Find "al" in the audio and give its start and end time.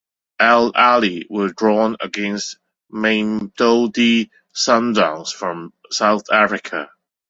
0.39-0.73